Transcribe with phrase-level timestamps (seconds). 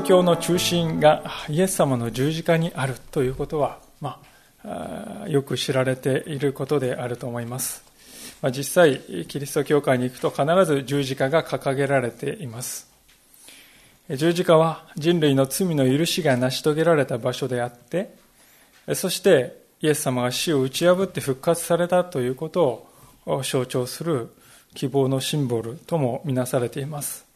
[0.00, 4.18] スト教の中心がイエス様の十字架にあるということは、ま
[4.64, 7.84] あ、よく知られていることであると思います。
[8.40, 12.88] まあ、実際、キリスト教会に行くと必ず十字架が掲げられています。
[14.08, 18.14] 十字架は人類の罪の許しが成し遂げられた場所であって、
[18.94, 22.88] そしてイエス様が死を打ち破って復活されたということ
[23.26, 24.30] を象徴する
[24.74, 27.29] 希望のシンボルともみなされています。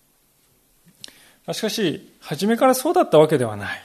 [1.53, 3.85] しかし、初めからそうだったわけではない。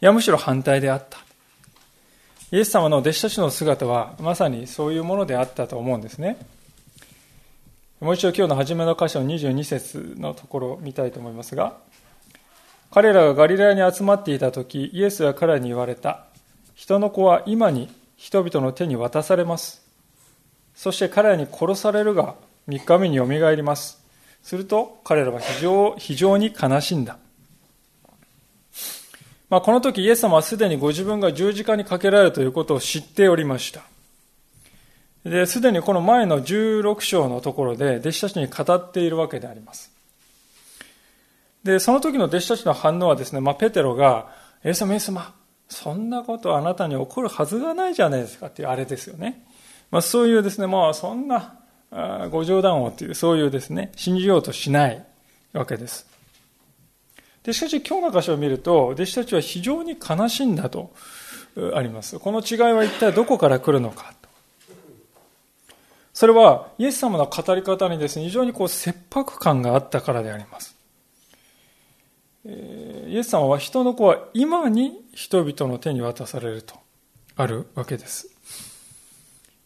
[0.00, 1.18] いや、むしろ反対であった。
[2.50, 6.38] イエス様の弟子たちの姿は、まさにそういうものであったと思うんですね。
[8.00, 11.76] もう一度今日の初めの箇所22節のところを見たいと思いますが、
[12.90, 16.24] 彼らがガリラヤに集まっていた時、イエスは彼らに言われた。
[16.74, 19.82] 人の子は今に人々の手に渡されます。
[20.74, 22.34] そして彼らに殺されるが、
[22.68, 24.01] 3日目によみがえります。
[24.42, 27.18] すると彼らは非常非常に悲しんだ。
[29.48, 33.82] まあ、この時イエス様はすでにご自分が十字架にかけられるということを知っておりました。
[35.24, 39.92] で、すでにこの前の16章のところで弟子たちに語っているわけであります。
[41.62, 44.32] で、その時の弟子たちの反応はですね、まあ、ペテロが、
[44.64, 45.34] イエス様、イエス様、
[45.68, 49.46] そんなことあなたに起こるはずがないじゃないですかっていうあれですよね。
[49.90, 51.61] まあ、そういうですね、まあ、そんな
[52.30, 55.04] ご冗談をという、そういうですね、信じようとしない
[55.52, 56.06] わけです。
[57.42, 60.92] でしかし今日の箇所を見ると、弟子たちは非常に悲しんだと
[61.74, 62.18] あります。
[62.18, 64.14] この違いは一体どこから来るのか
[66.14, 70.76] それは、イエス様の語り方にですね、非常にこう切迫感があったからであります。
[72.44, 76.74] イエス様は人の子は今に人々の手に渡されると
[77.36, 78.31] あるわけです。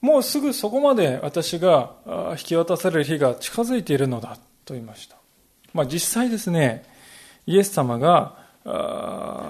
[0.07, 1.91] もうすぐそこまで私が
[2.39, 5.17] 引き渡される日が近づいているのだと言いました。
[5.75, 6.85] まあ、実際ですね、
[7.45, 8.39] イエス様が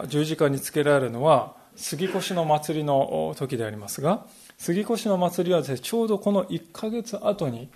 [0.09, 4.25] 十字架につけられるのは杉越の祭りの時でありますが、
[4.56, 7.69] 杉越の祭りはですね、ちょうどこの1ヶ月後に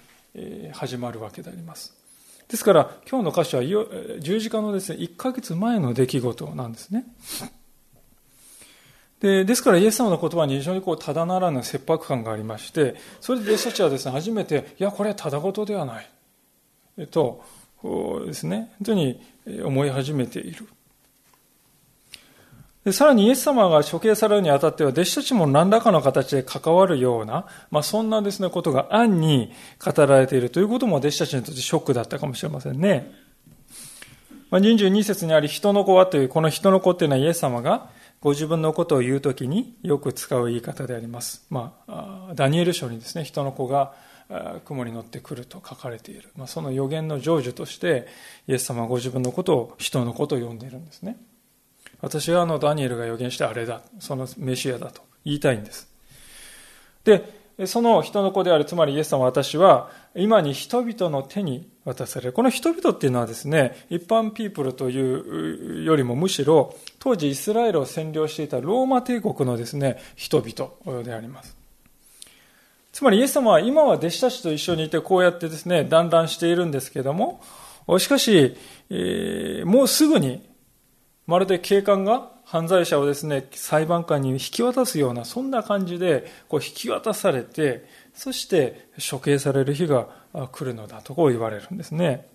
[0.72, 1.94] 始まるわけであります。
[2.48, 3.62] ですから、今日の歌詞は
[4.20, 7.04] 十字架のですね、1ヶ月前の出来事なんですね。
[9.20, 16.10] でですからイエス様の言葉に非常にこうただならぬ切迫感がありましてそれで弟子たちはですね初めていやこれはただ事ではない
[16.98, 17.44] えっと
[18.26, 19.20] ですね本当に
[19.64, 20.66] 思い始めている
[22.84, 29.52] でさらにイエス様が処刑されるにあたっては弟子たちも何らかの形で関わるような、まあ、そんなですねことが暗に
[29.84, 33.12] 語られているということも弟子たちにとってショックだったかもしれませんね。
[34.50, 41.46] まあ、22節にあり人の子はというこの人の子っていうのはイエス様がご自分のことを言うときによく使う言い方であります。
[41.48, 43.94] まあ、ダニエル書にですね、人の子が
[44.66, 46.28] 雲に乗ってくると書かれている。
[46.36, 48.06] まあ、その予言の成就として、
[48.46, 51.16] イエス様はご自分のことを人のことを呼んでいるんですね。
[52.02, 55.88] 私はあのダニエルが予言してあれだ、そのメシアだと言いたいんです。
[57.04, 62.32] で、その人の子である、つまりイエス様私は、今に人々の手に渡される。
[62.32, 71.56] この人々っていうのはですね、一般ピープルというよりもむしろ、当時イスラエルを占領していたローマ帝国のですね、人々であります。
[72.92, 77.40] つまりイエス様は今は弟子たちと一緒にいてこうやってですね、団らんしているんですけども、
[77.98, 78.56] しかし、
[78.90, 80.48] えー、もうすぐに、
[81.26, 90.08] まるで警官が犯罪者をですね、裁判官に引き渡すような、そんな感じで、こう引き渡されて、そして処刑される日が
[90.50, 92.26] 来るのだとこう言われるんですね。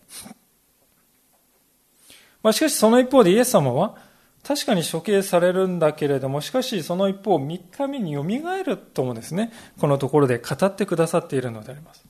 [2.42, 3.98] まあ、しかしその一方でイエス様は、
[4.42, 9.52] 確かに処刑されるんだけれども、しかしその一方、3日目によみがえるともですね、
[9.82, 12.06] このところで語ってくださっているのであります。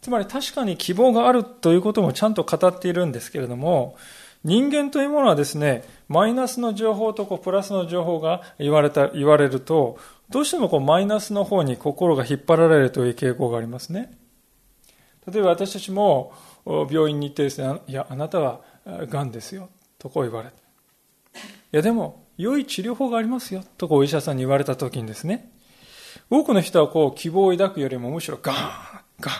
[0.00, 3.96] つまり確かに希望があるということもちゃんと語っているんですけれども、
[4.44, 9.98] 人間というものはですね、マイナスの情報とこうプラスの情報が言われた、言われると、
[10.28, 14.12] どうしてもこうマイナスの方に心が引っ張られるという傾向がありますね。
[15.26, 16.32] 例えば私たちも
[16.66, 18.60] 病院に行ってですね、いや、あなたは
[19.08, 20.56] 癌ですよ、とこう言われて。
[21.72, 25.50] いや、でも、良い治療法がありますよ、とこうお医者さんに言われた時にですね、
[26.28, 29.34] 多くの人はこう希望を抱くよりもむしろガーン、ガン。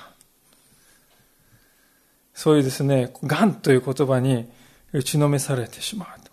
[2.32, 4.48] そういうですね、ガンという言葉に
[4.94, 6.30] 打ちのめされてしまうと。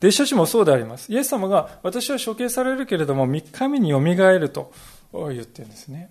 [0.00, 1.12] 弟子たちもそうであります。
[1.12, 4.72] イエス様が私は処刑されるけれども3日目によみがえると
[5.12, 6.10] 言ってるんですね。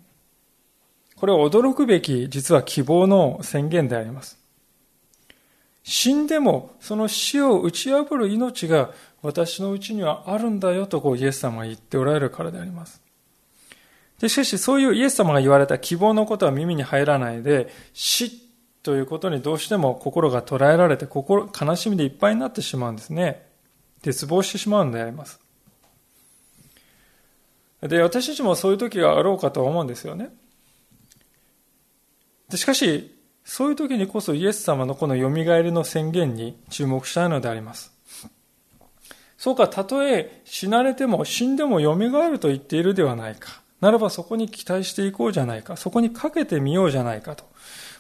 [1.16, 4.38] これは驚くべき実は希望の宣言であります。
[5.84, 8.92] 死んでもその死を打ち破る命が
[9.24, 13.02] 私のうちにはあるんだよとこうイエス様が言っておられるからであります。
[14.20, 18.43] でしかしそういうイエス様が言われた希望のことは耳に入らないで死
[18.84, 23.48] ということにどうしても心が捉えられて心悲しみでいっぱいになってしまうんですね。
[24.02, 25.40] 絶望してしまうのであります。
[27.82, 30.34] で、私たちもそういう時があろうかと思うんですよね。
[32.50, 33.16] でしかし、
[33.46, 37.94] そういう時にこそイエス様のこの蘇りの宣言に注目したいのであります。
[39.38, 43.62] そうか、たとえ死なれても死んでも蘇ると言っているではないか。
[43.82, 45.76] ならばそこに期待していこうじゃないか。
[45.76, 47.46] そこにかけてみようじゃないかと。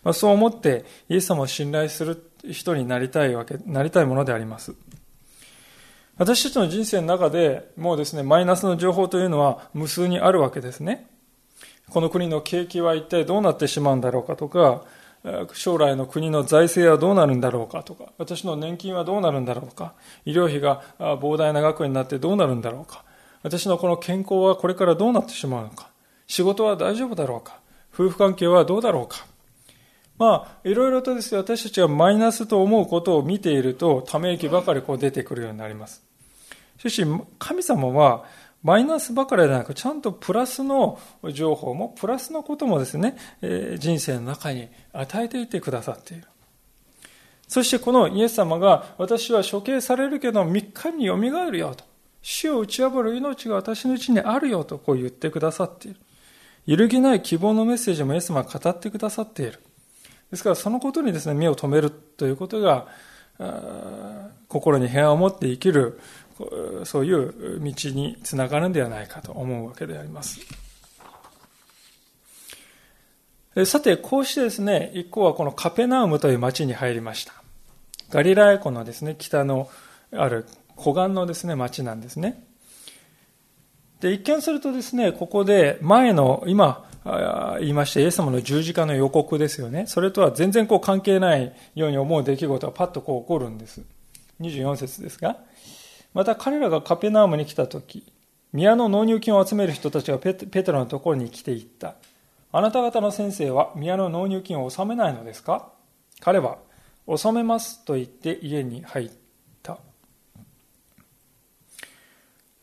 [0.04, 4.76] まあ、そう思ってイエス様を信頼する人になりたいわけ、なりたいものであります。
[6.18, 11.08] 私たちの人生の中でもうですね、マイナスの情報というのは無数にあるわけですね。
[11.90, 14.84] この国の景気は一体どうなってしまうんだろうかとか、
[15.54, 19.94] 将来の国の財政はどうなるんだろうかとか、私の年金はどうなるんだろうか、
[20.26, 23.04] 医療費が膨大な額になってどうなるんだろうか、
[23.42, 25.90] 私のこの健康はこれからどうなってしまうのか、
[26.28, 27.60] 仕事は大丈夫だろうか、
[27.94, 29.26] 夫婦関係はどうだろうか。
[30.24, 36.02] まあ、いろいろとですね、私たちがマイナスと思うことを見ていると、ため息ばかりこう出てくるようになります。
[36.78, 37.06] しかし、
[37.40, 38.24] 神様は、
[38.64, 40.98] マイナスばかりではなく、ちゃんとプラスの
[41.34, 46.24] 情報も、プラスのこともですね、え、人生の中に与えていてくださっている。
[47.50, 51.84] そしてこのイエス様が、私は処刑されるけど、3日によみがえるよと。
[52.22, 56.00] 死を打ち破る命が私のうちにあるよとこう言ってくださっている。
[56.66, 59.60] 揺るぎない希望のメッセージもイエス様は語ってくださっている。
[60.34, 62.88] ですからそのことにですね、目を留めるということが、
[64.48, 66.00] 心に平安を持って生きる
[66.86, 70.40] そういう道につながるんではないかと思うわけであります。
[73.66, 77.34] さて、こうしてですね、一行はこのカペナウムという町に入りました。
[78.10, 79.70] ガリラヤ湖のですね、北の
[80.12, 82.44] ある湖岸のですね、町なんですね。
[84.00, 86.90] で、一見するとですね、ここで前の、今
[87.60, 89.86] 言いましたイエス様の十字架の予告ですよね。
[89.88, 93.82] それとは全然こう関係ないように思う出来事がパッとこう起こるんです。
[94.40, 95.38] 24節ですが、
[96.14, 98.12] また彼らがカペナームに来た時、
[98.54, 101.96] 宮の納入金を集める人たちがペテロのところに来ていった。
[102.52, 105.70] あなた方の先生は宮の納入金を納めないのですか？
[106.20, 106.58] 彼は、
[107.08, 109.23] 納めますと言って家に入った。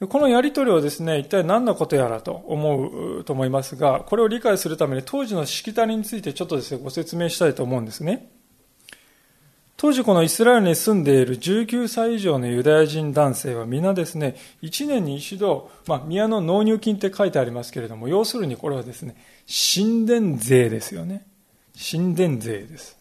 [0.08, 8.31] このやりとりをですね、一体何のことやらと思うと思いますが、これを理解するために当時のしきたりについてちょっとですね、ご説明したいと思うんですね。
[9.76, 21.26] 当時このイスラエルに住んでいる19歳以上のユダヤ人男性は皆ですね、1年に一度、まあ、宮の納入金って書いてありますけれども、要するにこれはですね、神殿税ですよね。
[21.75, 23.00] 神殿税です。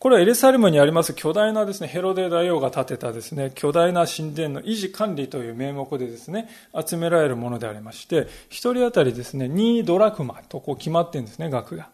[0.00, 11.90] これはエルサレムにあります巨大なですね、ヘロデ大王が建てたですね、巨大な神殿の維持管理という名目でですね、集められるものでありまして、一人当たりですね、2ドラクマとこう決まってるんですね、額が。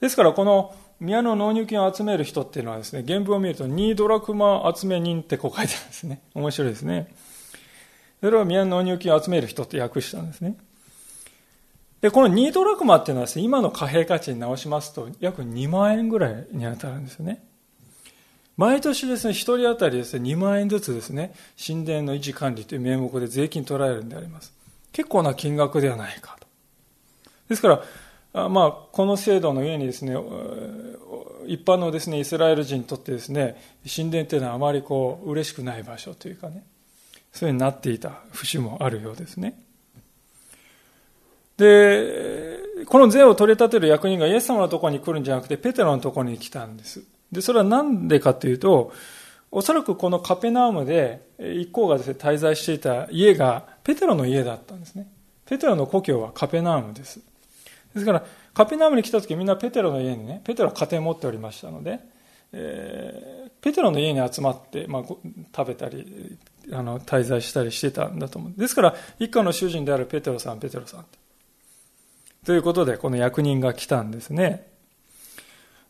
[0.00, 6.20] ですからこの宮の納入金を集める人っていうのはですね、原文を見ると、ニードラクマ集め人ってこう書いてあるんですね。
[6.32, 7.12] 面白いですね。
[8.20, 10.54] それを宮の納入金を集める人って訳したんですね。
[12.02, 17.44] で、このニードラクマっていうのはですね、今の貨幣価値に直しますと、約2万円ぐらいに当たるんですよね。
[18.56, 21.32] 毎年ですね、1人当たりですね、2万円ずつですね、
[21.64, 24.52] 神殿の維持管理という名目で税金取られるんであります。
[24.90, 26.46] 結構な金額ではないかと。
[27.48, 27.82] ですか
[28.32, 30.16] ら、まあ、この制度の上にですね、
[31.46, 36.64] 一般のですね、イスラエル人にとってですね、神殿というのはあまりこう、嬉しくない場所というかね、
[37.32, 39.54] そういうになっていた節もあるようですね。
[41.62, 47.04] で、この税を取り立てる役人がイエス様のところに来るんじゃなくて、ペテロのところに来たんです。
[47.30, 48.92] で、それは何でかというと、
[49.50, 55.08] おそらくこのカペナウムで一行がですね、滞在していた家がペテロの家だったんですね。
[55.46, 57.20] ペテロの故郷はカペナウムです。
[57.94, 62.00] ですから、カペナームに来た時みんなペテロの家にね、ペテロは家庭持っておりましたので、
[62.52, 66.38] えー、ペテロの家に集まって、まあ、食べたり、
[66.72, 68.52] あの、滞在したりしてたんだと思う。
[68.56, 71.06] ですから、一家の主人であるペテロさん、ペテロさん。
[72.44, 74.66] ということで、この役人が来たんですね。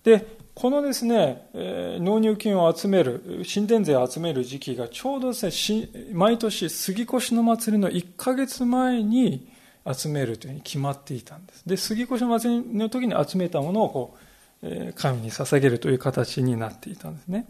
[0.04, 9.50] で、このですね、え、納入金を集める、神殿税を集める時期がちょうどですね、毎年杉越の祭りの1ヶ月前に、
[9.90, 11.68] 集めるというふうに決まっていたんです。
[11.68, 14.18] で、杉越の祭りの時に集めたものをこう、
[14.62, 17.46] え神に捧げるという形になっていたんですね。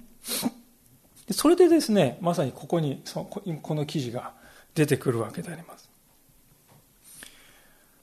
[1.30, 3.02] それでですね、まさにここに、
[3.62, 4.32] この記事が
[4.74, 5.81] 出てくるわけであります。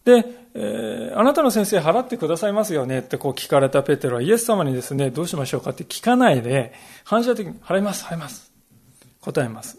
[0.09, 0.25] で、
[0.55, 6.73] えー、あなたの先生払ってくださいますよねってこう聞かれたペテロはイエス様にですね、どうしましょうかって聞かないで、
[7.03, 8.51] 反射的に払います、払います。
[9.21, 9.77] 答えます。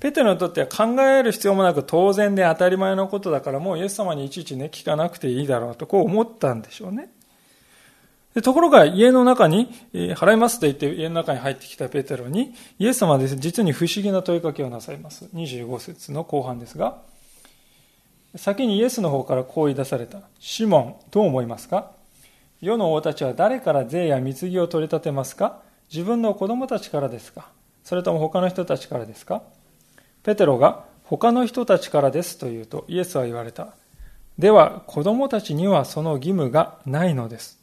[0.00, 7.10] ペテロにとっては考える必要もなく当然で当たり前のことだからもうイエス様にいちいちね、聞かなくていいだろうとこう思ったんでしょうね。
[8.34, 15.26] でところが家の中に、えー、払いますと言って家の中に入ってきたペテロにイエス様はです、ね、実に不思議な問いかけをなさいます。
[15.34, 16.98] 25節の後半ですが、
[18.36, 20.20] 先にイエスの方からこう言い出された。
[20.40, 21.92] シモン、どう思いますか？
[22.60, 25.60] 世の王たちは誰から税や貢ぎを取り立てますか？
[25.92, 27.48] 自分の子供たちからですか？
[27.84, 29.42] それとも他の人たちからですか？
[30.22, 33.74] ペテロが他の人たちからですと言うとイエスは言われた。
[34.38, 37.58] では子供たちにはその義務がないのです。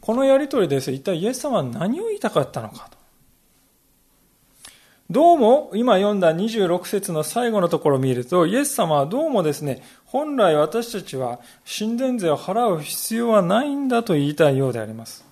[0.00, 0.92] このやりとりです。
[0.92, 2.98] 一体イエス様は何を言いたかったのかと。
[5.10, 11.40] どうも、今読んだ26節の最後のところを見ると、イエス様はどうもですね、本来私たちは
[11.78, 15.26] 神殿税を払う必要はないんだと言いたいようであります。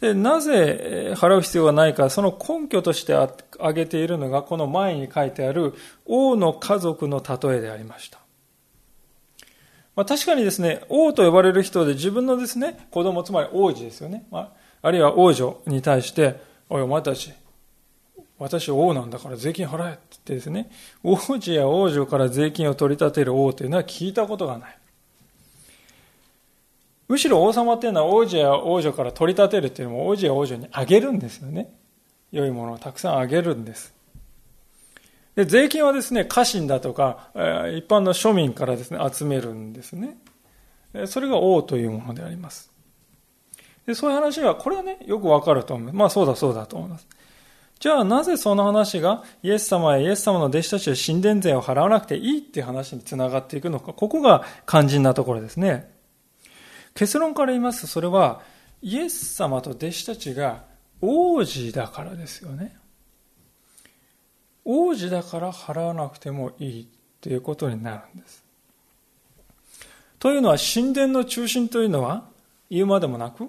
[0.00, 5.74] でなぜ払う必要がないか、その根拠として挙げているのが、この前に書いてある
[6.06, 8.18] 王の家族の例えでありました。
[9.94, 14.26] まあ、確かにですね、王と呼ばれる人で自分のですね、子供、つまり王子ですよね。
[14.30, 14.38] ま
[14.82, 17.32] あ、あるいは王女に対して、おい、お前たち、
[18.38, 20.70] 私王なんだから税金払えって言ってですね、
[21.02, 24.78] 王子や王女から税金を取り立てる王というのは聞いたことがない。
[27.06, 31.72] むしろ王様っていうのは王子や王女から取り立てるっていうのも王子や王女にあげるんですよね。
[32.32, 33.94] 良いものをたくさんあげるんです。
[35.36, 40.16] で税金はですね、家臣だとか、一般の庶民からですね、集めるんですね。
[41.06, 42.70] それが王というものであります。
[43.86, 45.92] でそういう話は、これはね、よくわかると思う。
[45.92, 47.06] まあそうだそうだと思います。
[47.80, 55.92] じゃあなぜその話がイエス様やイエス様の弟子たちは神殿税を払わなくていいっていう話につながっていくのか、ここが肝心なところですね。
[56.94, 58.40] 結論から言いますと、それは
[58.80, 60.64] イエス様と弟子たちが
[61.00, 62.76] 王子だからですよね。
[64.64, 66.88] 王子だから払わなくてもいい
[67.20, 68.44] ということになるんです。
[70.18, 72.24] というのは神殿の中心というのは
[72.70, 73.48] 言うまでもなく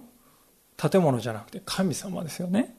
[0.75, 2.75] 建物じゃなくて神様ですよね。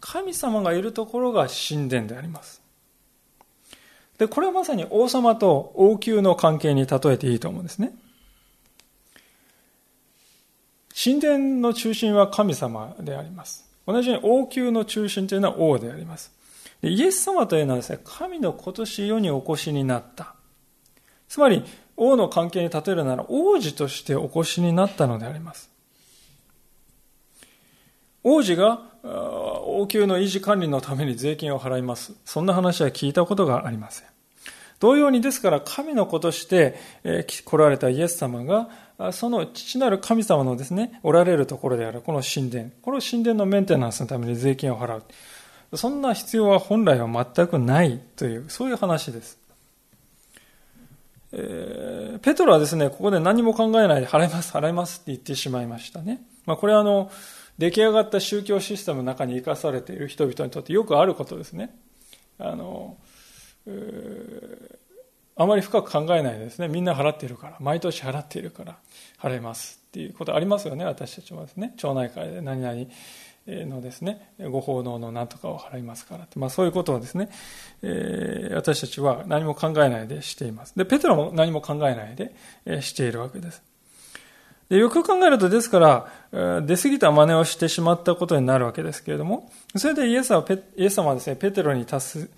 [0.00, 2.62] 神様がいるところが神殿であります。
[4.18, 7.92] で、これはまさに王様と王宮の関係に例えていいと思うんですね。
[11.00, 13.68] 神殿の中心は神様であります。
[13.86, 16.32] 同じように王宮の中心というのは王であります。
[16.82, 20.34] でイエス様というのはですね、神の今年世にお越しになった。
[21.28, 21.64] つまり、
[21.96, 25.70] 王の関係に例えるなら王子としてお越しになったのであります。
[28.30, 32.12] 王子が王宮の維持管理のために税金を払います。
[32.26, 34.06] そんな話は聞いたことがありません。
[34.80, 36.76] 同様にですから神の子として
[37.44, 38.68] 来られたイエス様が
[39.12, 45.76] その父なる神様のですね、おられるところであるこの神殿、この神殿のメンテナンスのために税金を払う。
[45.76, 49.38] そんな必要は本来は全くないという、そういう話です。
[51.32, 56.22] えー、ペトロはですね、ここで何も考えないで払います、払いますって言ってしまいましたね。
[56.46, 57.10] まあ、これはあの、
[57.58, 61.76] 出来上がった宗教システムの中に生かされている人々にとってよくあることですね。
[62.38, 62.96] あの、
[65.36, 66.68] あまり深く考えないですね。
[66.68, 68.78] みんな払っているから、毎年払っているから
[69.20, 71.74] 払いますっていうことありますよね、私たちもですね。
[71.76, 72.86] 町内会で何々
[73.66, 77.30] のですね、ご奉納の何とかを払いますからって、まあそういうことをですね、
[77.82, 80.76] えー、私たちは何も考えないでしています。
[80.76, 82.34] で、ペテロも何も考えないで、
[82.82, 83.62] しているわけです。
[84.68, 85.78] でよく考えると、ですか
[86.32, 90.44] ら、出過ぎた真似をしてしまったことになるわけですけれども、それでイエスは
[90.76, 92.30] イエス様はですね、ペテロに足す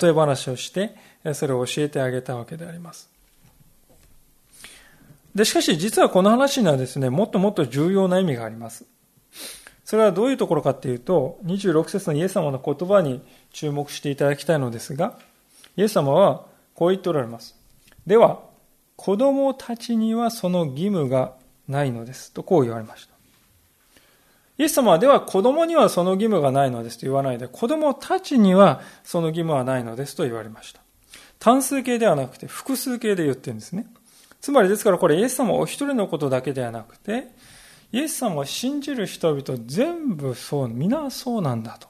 [0.00, 0.94] 例え話をして、
[1.32, 3.10] それを教えてあげたわけであります。
[5.34, 8.84] で、しかし実はこの話にはですね、もっともっと重要な意味があります。
[9.84, 15.18] それはどういうところかっていうと、26節のイエス様の言葉に注目していただきたいのですが、
[15.78, 17.56] イエス様はこう言っておられます。
[18.06, 18.40] では、
[18.96, 21.32] 子供たちにはその義務が
[21.68, 22.32] ないのです。
[22.32, 23.14] とこう言われました。
[24.58, 30.80] イエス様はでは子供にはその義務がないのですと言わないで、子供たちにはその義務はないのですと言われました。
[31.38, 33.86] 単数形ではなくて複数形で言ってるんですね。
[34.40, 37.28] つまりですからこれイエス様お一人のことだけではなくて、
[37.92, 41.88] イエス様を信じる人々全部そう、皆そうなんだと。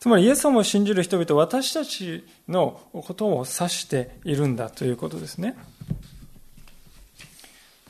[0.00, 5.56] つまりイエス様を信じる人々私たちのことを指しているんだということですね。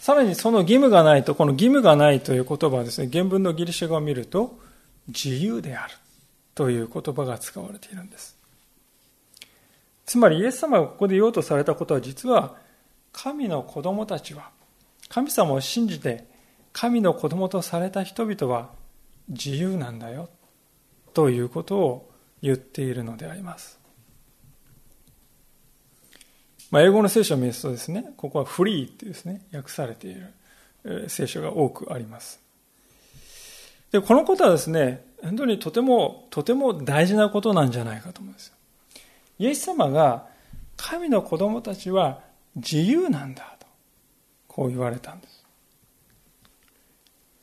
[0.07, 4.57] さらにその義務がないと、この義務がないという言葉はですね、原文のギリシャ語を見ると、
[5.09, 5.95] 自由である
[6.55, 8.39] という言葉が使われているんです。
[10.05, 12.55] つまりイエス様がここで言おうとされたことは実は、
[13.11, 14.51] 神の子供たちは、
[15.09, 16.29] 神様を信じて
[16.73, 18.71] 神の子供とされた人々は
[19.29, 20.29] 自由なんだよ
[21.15, 23.81] ということを言っているのであります。
[26.71, 32.41] まあ、英語の聖書を見るとですね、ここはフリーってですね、訳されている聖書が多くあります。
[33.93, 38.55] で、このことはですね、本当にとても、とても大事なことなんじゃないかと思うんですよ。
[39.39, 40.27] イエス様が
[40.77, 42.21] 神の子供たちは
[42.57, 43.67] 自由なんだと、
[44.49, 45.45] こう言われたんです。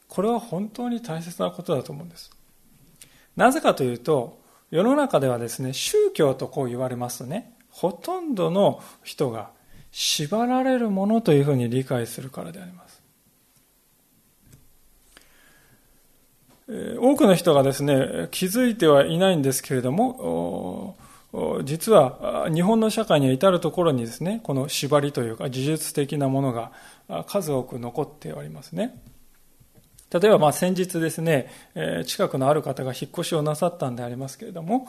[0.07, 2.31] これは本当に大切なことだと思うんです。
[3.35, 4.39] なぜかというと、
[4.69, 9.49] 世の中ではですね、宗教とこう言われますとね、ほとんどの人が
[9.91, 13.01] 縛られるものというふうに理解するからであります。
[16.99, 20.95] 多くの人がですね、気づいてはいないんですけれども、
[21.63, 26.71] 実は日本の社会には至るところにですね、この縛りというか事実的なものが
[27.25, 29.01] 数多く残っておりますね。
[30.11, 31.51] 例えばまあ先日ですね、
[32.05, 34.87] 近くのある方が引っ越しをなさったんでありますけれども、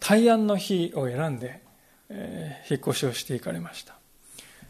[0.00, 1.60] 大安の日を選んで、
[2.10, 3.94] えー、引っ越しをしていかれました。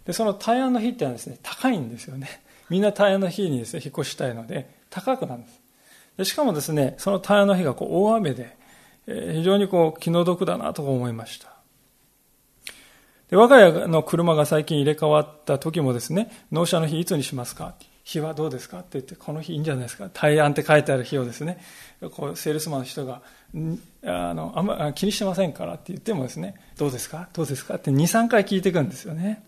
[0.05, 2.43] で、その大安の日ってのはですね、高いんですよね。
[2.71, 5.61] みんな大安の日にですね、引っ越したいので、高くなるんです。
[6.19, 8.57] でしかもですね、その大安の日がこう大雨で、
[9.07, 11.53] えー、非常にこう気の毒だなと思いました。
[13.31, 17.75] で我が家の車が最近入れ替わった時もですね、納車の日いつにしますか？
[18.05, 18.81] 日はどうですか？
[18.81, 20.09] って言って、この日いいんじゃないですか？
[20.13, 21.59] 大安って書いてある日をですね、
[22.13, 23.23] こうセールスマンの人が
[24.05, 27.29] あのあんま気にしてませんからって言ってもですねどうですか？
[27.33, 27.77] どうですか？
[27.77, 29.45] って23回聞いていくんですよね、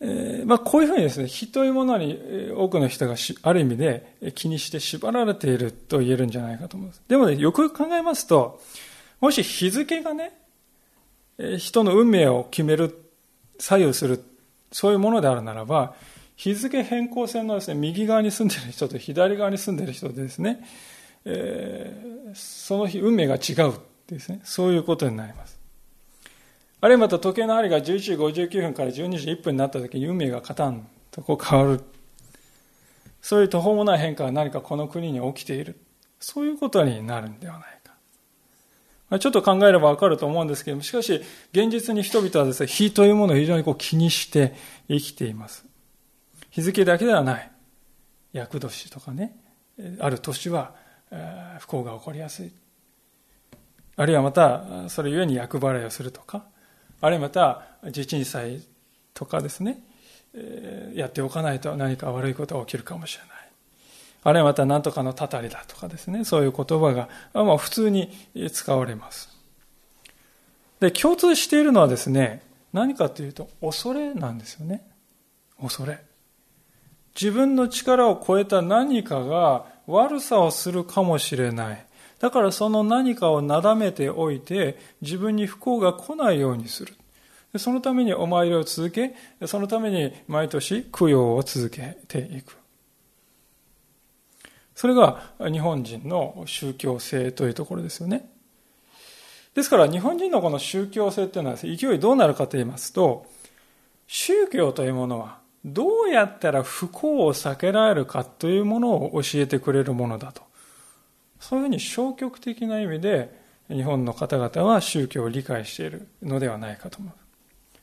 [0.00, 2.18] えーまあ、こういうふうにですね人というものに
[2.56, 7.02] 多くの人がある意味で気にして縛られていると言えるんじゃないかと思います。
[7.06, 8.60] でもねよくよく考えますと
[9.20, 10.32] もし日付がね
[11.58, 12.98] 人の運命を決める
[13.58, 14.24] 左右する
[14.72, 15.94] そういうものであるならば
[16.34, 20.66] 日付変更線のですね右側に住んでいる人と左側に住んでいる人でですね
[21.26, 23.74] えー、その日運命が違う
[24.06, 25.58] ですね、そういうことになります。
[26.80, 31.82] あるいはまた時計の針が11時59分から12時1分になった時に運命がカタンとこう変わる。
[33.20, 35.80] そういう途方もない変化が何かこの国に起きている。
[36.20, 37.76] そういうことになるんではない
[39.10, 39.18] か。
[39.18, 44.54] ちょっと考えればわかると思うんですけども、しかし現実に人々はですね、日というものを非常にこう気にして
[44.88, 45.64] 生きています。
[46.50, 47.50] 日付だけではない。
[48.32, 49.36] 厄年とかね、
[50.00, 50.74] ある年は
[51.58, 52.52] 不幸が起こりやすい。
[53.96, 56.44] あるいはまた、それゆえに厄払いをするとか、
[57.00, 58.62] あるいはまた、地震災
[59.14, 59.80] とかですね、
[60.94, 63.36] やっておかないと何か悪いことが起きるかもしれない。
[64.24, 68.12] あるいはまた何とかのたたりだとかですね、そういう言葉が、まあ、普通に
[68.52, 69.30] 使われます。
[70.80, 72.42] で、共通しているのはですね、
[72.72, 74.82] 何かというと、恐れなんですよね。
[75.60, 76.04] 恐れ。
[77.14, 81.86] 自分の力を超えた何かが悪さをするかもしれない。
[82.18, 86.94] だからその何かをなだめておいて、自分に不幸が来ないようにする。
[87.58, 89.14] そのためにお参りを続け、
[89.46, 92.56] そのために毎年供養を続けていく。
[94.74, 98.30] それが日本人の宗教性というところですよね。
[99.54, 103.26] ですから日本人のこの宗教性っていうのは勢いどうなるかと言いますと、
[104.06, 110.42] 宗教というものはどうやったら不幸を避けられるかというものを教えてくれるものだと。
[111.40, 113.36] そういうふうに消極的な意味で
[113.68, 117.12] 日本の方々は宗教を理解しているのではないかと思う。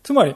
[0.01, 0.35] つまり、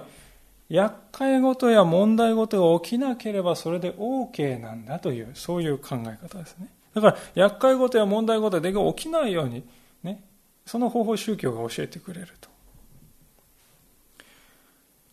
[0.69, 6.67] 厄介事や問題事が起きなければそれで OK なんだという、そういう考え方ですね。
[6.93, 9.63] だから、厄介事や問題事が起きないように、
[10.03, 10.21] ね、
[10.65, 12.49] その方法宗教が教えてくれると。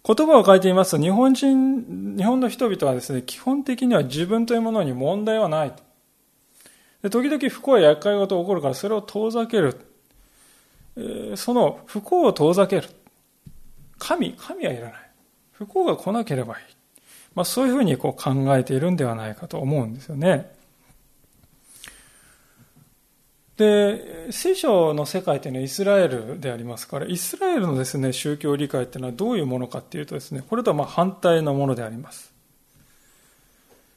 [0.06, 5.72] 言葉を変えてみますと、日本人、日本の人々はですね、基本的には自分というものに問題はない。
[7.02, 9.78] で時々不幸や厄介事が起こるからそれを遠ざける。
[10.96, 12.88] えー、その不幸を遠ざける。
[13.98, 14.92] 神、神はいらない。
[15.52, 16.74] 不幸が来なければいい。
[17.34, 20.53] まあ、そういうふうにこう考えているんではないかと思うんですよね。
[23.56, 32.34] で、聖書の世界というのはイスラエルでありますから、イスラエルのですね、宗教理解というのはどういうものかというとですね、これとはま反対のものであります。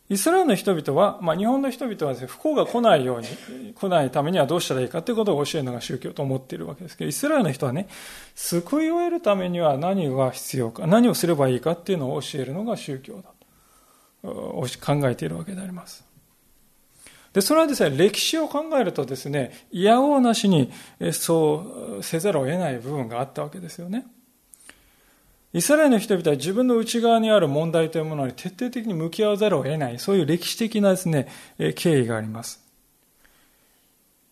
[0.10, 7.89] イスラエルの人々は、まあ、日本の人々はです、ね、不幸が来ないように、来ないためにはどうしたらいいかということを教えるのが宗教と思っているわけですけど、イスラエルの人はね、
[8.36, 13.24] 救いを得るためには何が必要か、何をすればいいかっていうのを教えるのが宗教だ
[14.22, 14.30] と
[14.86, 16.06] 考えているわけであります。
[17.38, 20.71] で、それはですね、歴史を考えるとですね、いやおうなしに
[21.12, 24.08] そうせざるを得ない部分があったわけですよね。
[25.54, 31.28] イスラエルの人々は自分の内側にある問題というものに徹底的に向き合わざるを得ない、そういう歴史的なですね、
[31.76, 32.60] 経緯があります。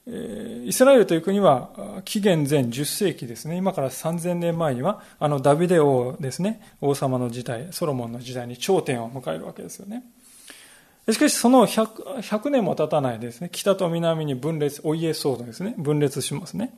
[0.08, 10.06] イスラエルという国は紀元前10世紀ですね、今から3000年前には、あのダビデ王ですね、王様の時代、ソロモンの時代に頂点を迎えるわけですよね。
[11.12, 16.74] しかしその 100, 100年も経たないですね、北と南に分裂、お家騒動ですね、分裂しますね。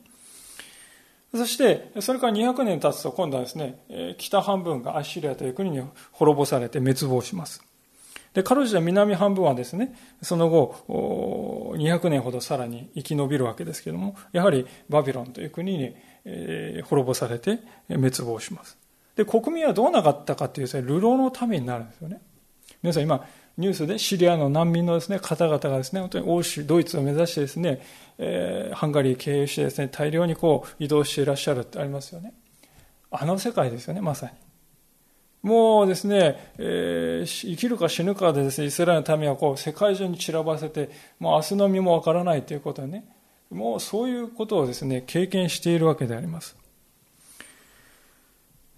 [1.34, 7.62] そして、それから200年経つと今度はですね、北半分がアッシリアという国に滅ぼされて滅亡します。
[8.32, 15.94] で、かろうじて南半分はですね、その後、200年ほどさらに生き延びるわけですけども、やはりバビロンという国に
[16.84, 18.78] 滅ぼされて滅亡します。
[19.16, 22.20] で、国民はどうなかったかというと、流浪の民になるんですよね。
[22.82, 23.26] 皆さん今、
[23.58, 27.82] ニュースでシリアの難民のですね、方々がですね、本当に欧州、ドイツを目指してですね、
[28.16, 32.32] えー、ハンガリー経由してですね、大量にこう移動していらっしゃるってありますよね。
[33.10, 34.32] あの世界ですよね、まさに。
[35.42, 43.04] もうですね、えー、生きるか死ぬかでですね、イスラエルの民はこう世界中に散らばせて、もう明日の身もわからないということでね、
[43.50, 46.56] もうそういうことをですね、経験しているわけであります。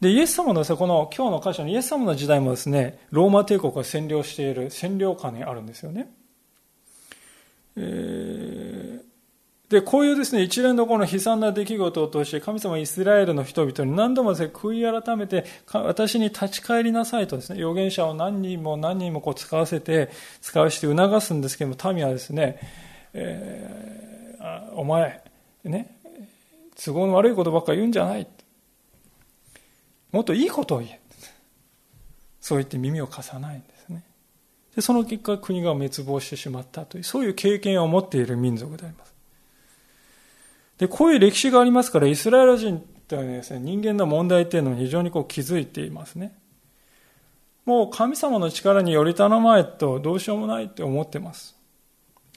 [0.00, 6.10] で、イエス様のですね、この今日の箇所にイエス様の時代もですね、ローマ帝国が占領している占領下にあるんですよね。
[7.76, 20.08] えー、で、こういうですね、一連のこの悲惨な出来事を通して、神様イスラエルの人々に何度もですね、悔い改めて、私に立ち返りなさいとですね、預言者を何人も何人もこう使わせて、
[20.40, 22.58] 使わせて促すんですけども、民はですね、
[23.12, 25.22] えー、お前、
[25.64, 25.94] ね、
[26.82, 28.26] 都合の悪いことばっかり言うんじゃない。
[30.12, 31.01] もっといいことを言え。
[32.40, 34.03] そう言って耳を貸さないんですね。
[34.75, 39.14] で、その結果国が滅亡してしまったという、そういう経験を持っている民族であります。
[40.79, 46.37] で、こういう歴史がありますから、イスラエル人というのはですね、人間の問題っていうのを非常にこう気づいていますね。
[47.66, 51.55] もう神様の力により頼まえとどうしようもないって思ってます。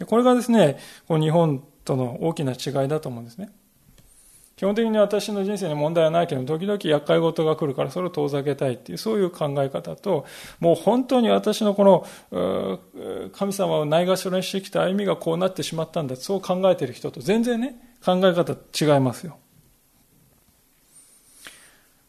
[0.05, 3.51] これがですね、こう日本との大きな違いだと思うんですね。
[4.55, 10.25] 基本的に私の人生に問題はないけど、時々厄介事が来るからそれを遠ざけたいっていう、そういう考え方と、
[10.59, 19.37] もう本当に私のこの、神様をないがしろにしてきた歩みがこうなってしまったんだ、そう考えている人と全然ね、考え方違いますよ。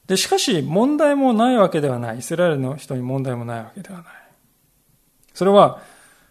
[0.07, 2.19] で、しかし問題もないわけではない。
[2.19, 4.05] イスラエルの人に問題もないわけではない。
[5.33, 5.81] それは、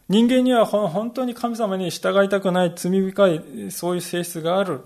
[0.10, 4.82] 人間には本当に神様に従いたくない罪深いそういう性質がある。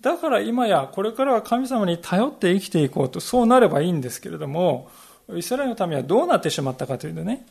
[0.00, 4.90] だから今やこれからは神様に頼って生きていこうと、そうなればいいんですけれども、
[5.34, 7.46] イスラエルの民はどうなってしまったかというとね、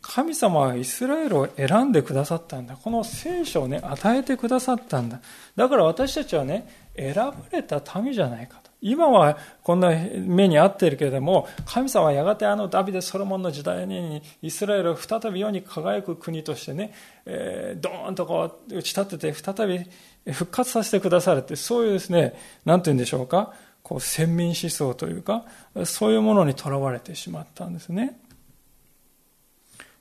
[0.00, 2.76] 神様はイスラエルを選んでくださったんだ。
[2.76, 5.20] この聖書をね、与えてくださったんだ。
[5.54, 8.68] だから私たちはね、選ばれた民じゃないかと。
[8.80, 16.94] 今はこんな目に遭っているけれども、神様はやがてあのダビデ・ソロモンの時代にイスラエルを再び世に輝く国としてね、
[17.26, 19.84] えー、ドーンとこう打ち立てて再び
[20.26, 25.44] 復活させてくださるって、そういうですね、なんて言うんでしょうか、こう、先民思想というか、
[25.84, 28.20] そういうものにとらわれてしまったんですね。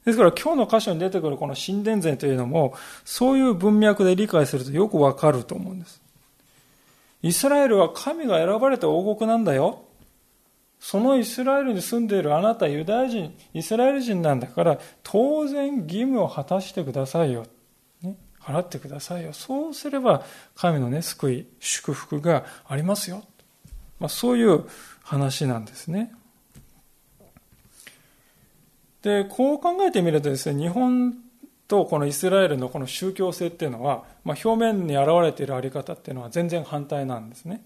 [0.04, 6.02] ですから今日の箇所に出てくるこの神殿前というのも、そういう文脈で理解するとよくわかると思うんです。
[7.22, 9.84] イスラエルは神が選ばれた王国なんだよ。
[10.80, 17.46] そのイスラエルに住んでいるあなたユダヤ人、イスラエル人なんだから、当然義務を果たしてくださいよ。
[18.48, 19.34] 払ってくださいよ。
[19.34, 20.24] そうすれば
[20.56, 23.26] 神のね、救い、祝福がありますよ。
[24.00, 24.64] まあ、そういう
[25.04, 26.14] 話なんですね。
[29.02, 31.16] で、こう考えてみるとですね、日本
[31.68, 37.66] とこのイスラエルのこの宗教性っていうのは、まあ、表面に現れているあり方っていうのは全然反対なんですね。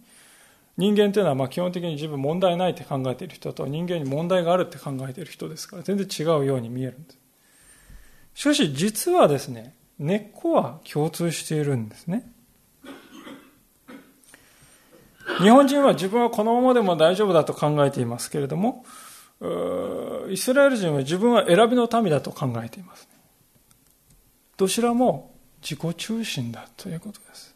[0.77, 7.19] 人間というのはま基本的に自分問題ないって考えている人と人間に問題があるって考えている人ですから全然違うように見えるんです。
[8.33, 12.27] しかし実はですね、根っこは共通しているんですね。
[15.39, 18.83] 日本人は自分はこのままでも大丈夫だと考えていますけれども、
[20.29, 23.07] イスラエル人は自分は選びの民だと考えています。
[24.57, 27.55] どちらも自己中心だということです。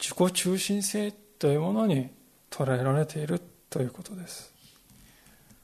[0.00, 2.10] 自己中心性というものに
[2.50, 4.52] 捉えられているということです。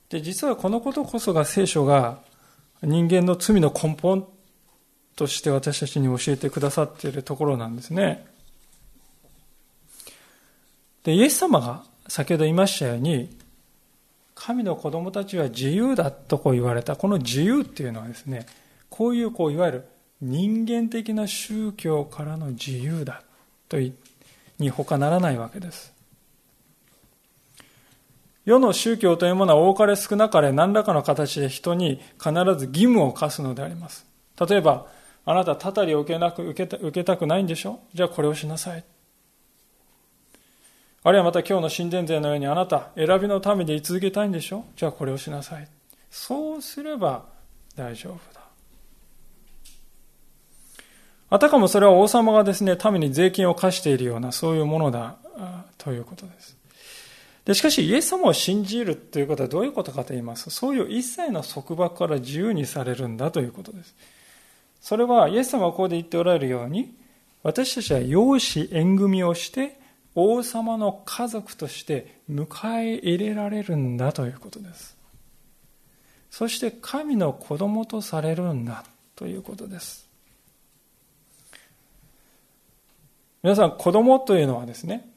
[0.09, 2.21] で、実はこのことこそが聖書が
[2.81, 4.29] 人間の罪の根本
[5.17, 8.27] として私たちに教えてくださっているところなんですね。
[11.05, 13.35] で、イエス様が先ほど言いましたように、
[14.35, 16.95] 神の子供たちは自由だとこう言われた。
[16.97, 18.47] この自由っていうのはですね、
[18.91, 19.85] こういうこういわゆる
[20.21, 23.23] 人間的な宗教からの自由だ
[23.69, 23.79] と
[24.59, 25.93] に他ならないわけです。
[28.45, 34.07] 世の宗教というものは多かれ少なかれ何らかの形で人に必ず義務を課すのであります。
[34.49, 34.87] 例えば、
[35.27, 37.81] あなたたたりを受けなく受けた受けたくないんでしょ？
[37.93, 38.85] じゃあこれをしなさい。
[41.03, 44.65] あるいはまた今日の神殿税のようにあなた選びの民で居続けたいんでしょ？
[44.77, 45.69] じゃあこれをしなさい。
[46.11, 47.27] そうすれば
[47.75, 48.41] 大丈夫だ。
[51.29, 55.17] あたかもそれは王様がですね、民に税金を課しているようなそういうものだ
[55.77, 56.57] ということです。
[57.45, 63.95] でしかし、イエス様を信じるということはどういうことかと言いますと、そういう一切の束縛から自由にされるんだということです。
[64.87, 66.95] それは、イエス様はここで言っておられるように、
[67.43, 69.81] 私たちは養子縁組をして、
[70.15, 72.47] 王様の家族として迎
[72.83, 74.97] え入れられるんだということです。
[76.31, 78.85] そして神の子供とされるんだ
[79.17, 80.09] ということです。
[83.43, 85.11] 皆さん、子供というのはですね、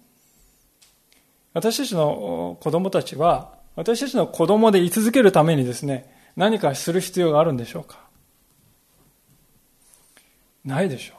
[1.53, 8.08] 私たちの子供たちは、私たちの子供で居続けるためにですね、何かする必要があるんでしょうか？
[10.65, 11.15] ないでしょ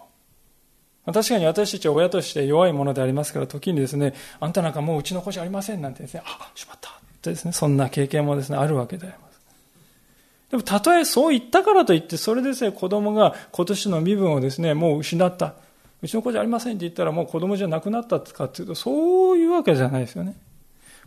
[1.07, 1.13] う。
[1.13, 9.41] 確かに私たちは親として弱いものでありますから、時にですね、あんたなんかもううちの子じゃありませんなんてですね、あ、しまったってですね、そんな経験もですね、あるわけであります。
[10.51, 15.55] でも、たとえそう言ったからといって、それでですね、子供が今年の身分をですね、もう失った。
[16.03, 20.35] うちの子じゃありませんって言ったらもう子供じゃなくなったかっていうと、そういうわけじゃないですよね。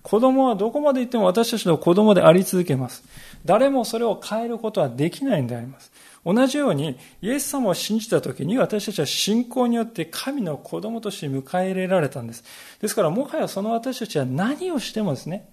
[0.01, 3.03] 子供はどこまで行っても私たちの子供であり続けます。
[3.45, 5.91] 誰もそれを変えることはできないんであります。
[6.25, 12.43] 同じように、イエス様を信じたときに私たちは信仰によって神の子供として迎え入れられたんです。
[12.79, 15.49] ですから、もはやその私たちは何をしてもですね、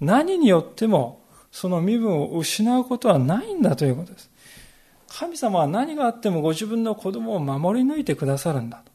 [0.00, 4.30] 何によってもその身分を失うことはないんだということです。
[5.08, 8.92] 神様は何があってもご自分の子供を守り抜いてくださるんだと。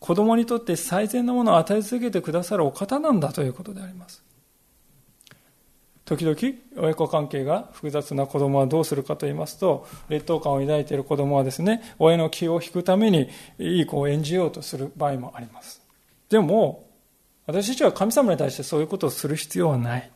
[0.00, 4.22] 子供にとって最善のものを与え続けてくださるお方なんだということであります。
[6.04, 6.36] 時々
[6.76, 15.80] 親子関係が複雑な子供はどうするかと言いますと劣等感を抱いている子供はですね親の気を引くためにいい子を演じようとする場合もあります。
[16.28, 16.88] でも
[17.46, 20.10] 私たちは神様に対してそういうことをする必要はない。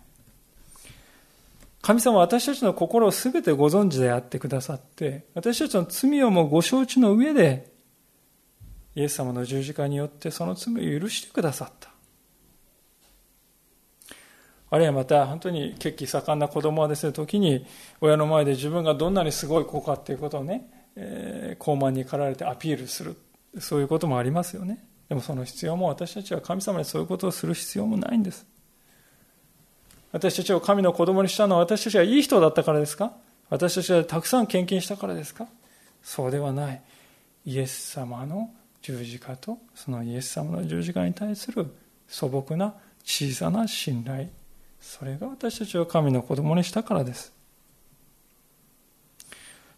[1.83, 7.71] 神様は私たちの心を全てご存知であってくださって私たちの罪をもご承知の上で
[8.97, 11.96] イエス様の十字架によってその罪を許してくださった。
[14.71, 17.65] あるいはまた本当に血気盛んな子供はですね、時に
[18.01, 23.17] 親の前で自分がどんなにすごい子かっていうことをね、えー、高慢に駆られてアピールする。
[23.59, 24.85] そういうこともありますよね。
[25.09, 28.45] でもその必要も私たちは神様にそういうことをする必要もないんです。
[30.13, 33.13] 私たちを神の子供にしたのは私たちはいい人だったからですか？
[33.49, 35.47] 私たちはたくさん献金したからですか？
[36.03, 36.83] そうではない。
[37.45, 38.51] イエス様の
[38.83, 41.67] 十字架とそのイエス様の十字架に対する
[42.09, 42.75] 素朴な
[43.05, 44.29] 小さな信頼
[44.87, 47.33] それが私たちを神の子供にしたからです。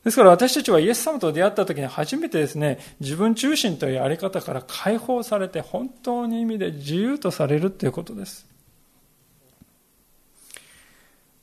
[0.05, 8.47] ですから私たちはイエス様と出会った時に初めてですね、自分中心というあり方から解放されて本当に意味で自由とされるということです。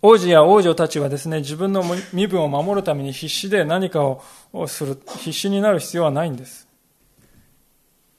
[0.01, 4.21] 王子や王女たちはですね、自分の身分を守るために必死で何かを
[4.67, 6.67] する、必死になる必要はないんです。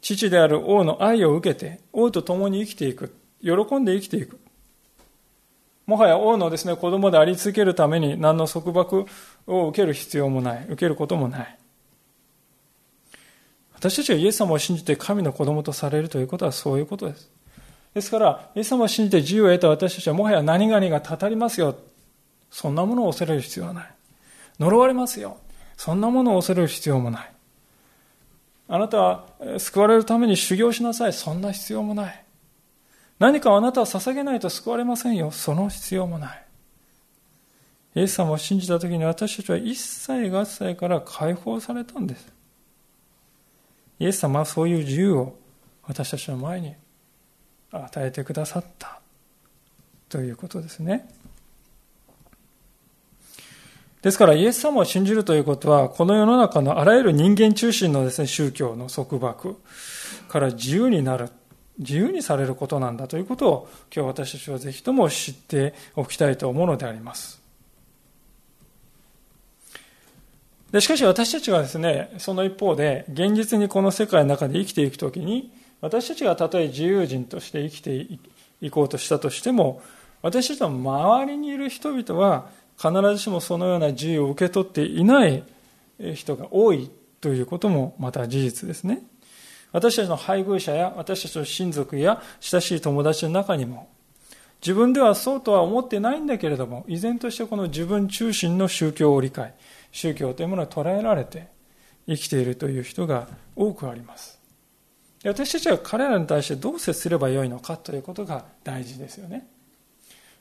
[0.01, 4.41] 父である王の愛を受けて、王と共に生きていく、喜んで生きていく。
[5.87, 9.07] もはや王のですね、子供であり続けるために何の束縛
[9.47, 10.65] を受ける必要もない。
[10.65, 11.59] 受けることもない。
[13.75, 17.31] 私たちがイエス様を信じて神の子供とされるということはそういうことです。
[17.95, 21.77] ですから、イエス様を信じて自由を得た私たちはもはや何々がたたりますよ。
[22.51, 23.91] そんなものを恐れる必要はない。
[24.59, 25.39] 呪われますよ。
[25.77, 27.33] そんなものを恐れる必要もない。
[28.69, 29.27] あなたは
[29.59, 31.13] 救われるために修行しなさい。
[31.13, 32.26] そんな必要もない。
[33.19, 35.31] 何かあなたは捧げないと救われませんよ。
[35.31, 36.43] その必要もない。
[37.95, 42.31] イエス様を信じた時に私たちは一切合切から解放されたんです。
[43.99, 45.37] イエス様はそういう自由を
[45.85, 46.75] 私たちの前に
[47.71, 49.01] 与えてくださった
[50.11, 51.09] ということですね。
[54.03, 59.57] ですから、イエス様を信じるということは、この世の中のあらゆる人間中心のですね、宗教の束縛
[60.29, 61.31] から自由になる
[61.79, 67.41] 自由にされることなんだということを今日私たちはぜひとも知っておきたいと思うのであります。
[70.73, 78.07] でしかし私たちはですね、その一方で現実にこの世界の中で生きていくときに私たちがたとえ自由人として生きて
[78.61, 79.83] いこうとしたとしても
[80.23, 85.45] 私たちの周りにいる人々は必ずしもそのような自由を受け取っていない
[86.15, 89.03] 人が多いということもまた事実ですね。
[89.77, 93.91] 私たちの配偶者や私たちの親族や親しい友達の中にも
[94.63, 99.53] 自分ではそうとは思ってないんだけれども依然としてこの自分中心の宗教を理解
[99.93, 101.49] 宗教というものを捉えられて
[102.09, 104.41] 生きているという人が多くあります。
[105.23, 109.47] 私たちは彼らに対してどう接すればよいのかということが大事ですよね。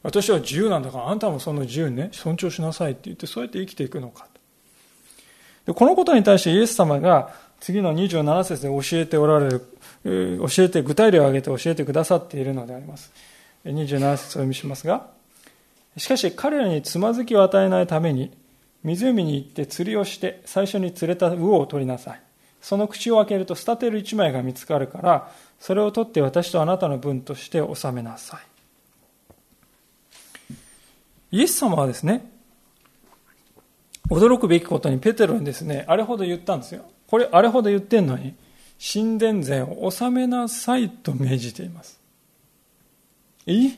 [0.01, 4.27] 私は自由なんだからあんたもその自由ね尊重しなさいって言ってそうやって生きていくのか
[5.65, 7.33] でこのことに対してイエス様が
[7.65, 9.59] 次の27節で教えておられる、
[10.03, 13.11] 教えて、具体例を挙げて教えてくださっているのであります。
[13.65, 15.07] 27節を読みしますが、
[15.97, 18.31] しかし彼らにつまずきを与えないために、
[18.83, 22.21] 湖に行って釣りをして最初に釣れた魚を取りなさい。
[22.61, 28.41] その口を開けると捨てる一枚が見つかるから、それを取って私とあなたの分として納めなさ
[30.51, 30.55] い。
[31.31, 32.29] イエス様はですね、
[34.11, 36.85] 驚くべきことにペテロにですね、あれほど言ったんですよ。
[37.07, 38.35] これ、あれほど言ってんのに、
[38.93, 41.99] 神殿税を納めなさいと命じています。
[43.47, 43.71] え？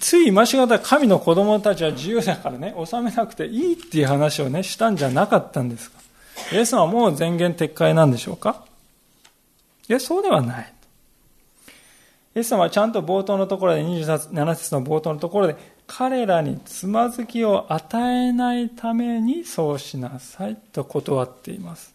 [0.00, 5.98] つい今しがた神の子供たちは自由だからね、納めなくていいっていう話をね、したんじゃなかったんですか。
[6.52, 8.64] イエスはもう前言撤回なんでしょうか？
[9.88, 10.72] いや、そうではない。
[12.34, 21.94] イエス様はちゃんと冒頭のところで、27節の冒頭のところで、彼らにつまずきを与えないためにそうしなさいと断っています。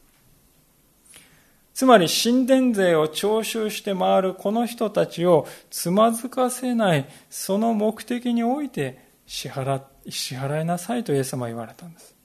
[1.73, 12.15] つまり神殿税を徴収して回るこの人たちをつまずかせないその目的において支払支払いなさいとイエス様は言われたんです。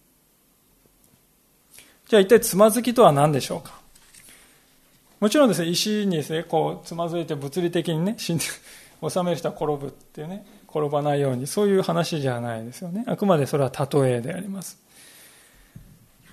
[2.09, 3.85] じゃあ一体つまずきとは何でしょうか？
[5.25, 8.45] もちろんですね、石にですね、こうつまずいて物理的にね、死んで、
[9.09, 10.45] 収める人は転ぶっていうね、
[10.75, 13.05] 転ばないように、そういう話じゃないですよね。
[13.07, 14.77] あくまでそれは例えであります。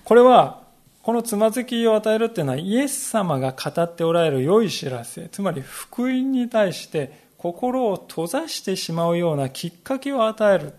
[0.04, 0.62] これは、
[1.02, 10.74] このつまずきを与えるっていうのは、イエス様が語っておられる良い知らせ、つまり福音に対して心を閉ざしてしまうようなきっかけを与える。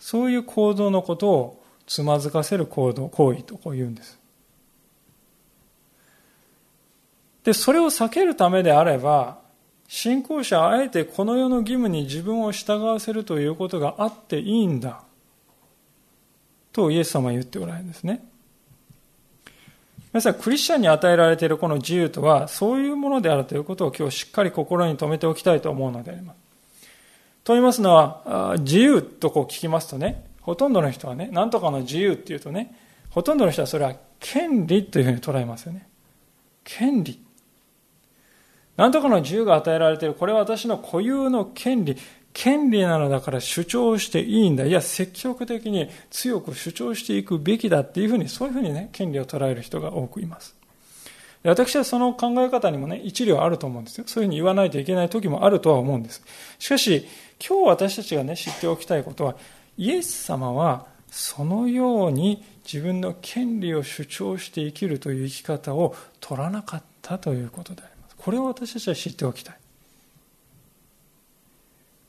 [0.00, 4.18] そういう行動のことをつまずかせる行動、行為とこう言うんです。
[7.44, 9.41] で、それを避けるためであれば、
[9.94, 15.02] 信仰者はあえてこの世の義務に自分を従わせるということがあっていいんだ。
[16.72, 18.24] とイエス様は言っておられるんですね。
[20.10, 26.38] 皆さん、クリスチャンに与えられているこの自由とは、そういうものであるということを今日しっかり心に留めておきたいと思うのであります。
[27.44, 32.74] と言いますのは、自由とこう聞きますとね、ほとんどの人はね、何とかの自由っていうとね、
[33.10, 35.86] ほとんどの人はそれは権利というふうに捉えますよね。
[36.64, 37.21] 権利。
[38.82, 40.14] 何とかの自由が与えられている。
[40.14, 41.96] これは私の固有の権利。
[42.32, 44.64] 権利なのだから主張していいんだ。
[44.64, 50.56] いや、積極的に強く主張していくべきだっていうふうに、そういうふうにね、権利を捉える人が多くいます。
[51.44, 54.04] 私はその考え方にもね、一理はあると思うんですよ。
[54.08, 56.20] そういうふうに言わないといけない時もあるとは思うんです。
[56.58, 57.06] しかし、
[57.38, 59.36] 今日私たちがね、知っておきたいことは、
[59.78, 67.91] イエス様はそのように自分の権利を主張して生きるという生き方を取らなかったということです。
[68.24, 69.56] これを私たちは知っておきたい。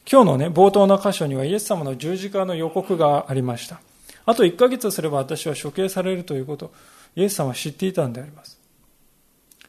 [0.09, 3.81] 今日のね、冒頭の箇所にはイエス様の十字架の予告がありました。
[4.25, 6.71] あと1ヶ月すれば私は処刑されるということ、
[7.15, 8.59] イエス様は知っていたんであります。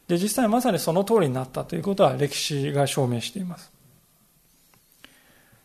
[0.07, 3.73] で、実際まさにその通りになったということは歴史が証明しています。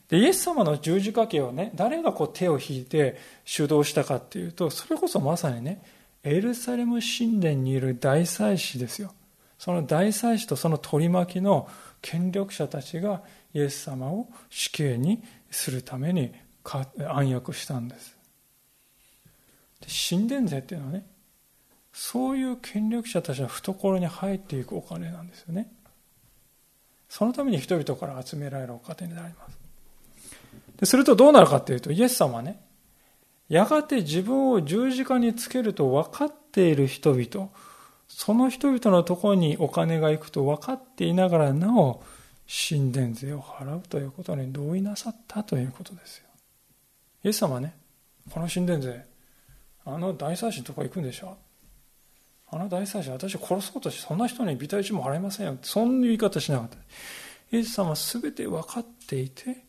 [0.07, 5.83] で、イエス様の十字架刑をね、誰がこう手を引いて主導したかっていうと、それこそまさにね、
[6.23, 9.13] エルサレム神殿にいる大祭司ですよ。
[9.60, 11.67] その大祭司とその取り巻きの
[12.02, 13.22] 権力者たちが
[13.54, 18.17] イエス様を死刑にするために暗躍したんです。
[20.10, 21.06] 神殿税っていうのはね
[21.93, 25.69] そういう権力者たちの懐に入っていくお金なんですよね。
[27.10, 29.57] そのために人々から集められるお金になります。
[30.78, 32.62] でするとどうなるかっていうとイエス様はね
[33.49, 37.49] やがて自分を十字架につけると分かっている人々
[38.10, 42.03] その人々のところにお金が行くと分かっていながらなお
[42.70, 46.26] 神殿税を払うということに同意なさったということですよ。
[47.24, 47.78] イエス様はね、
[48.32, 49.05] この神殿税、
[49.86, 51.38] あの大祭司のところ行くんでしょ？
[52.51, 55.57] あの大祭司、私殺そうとして、そんな人にビタ一も払いませんよ。
[55.62, 56.78] そんな言い方しなかった。
[57.51, 59.64] イエス様は全て分かっていて、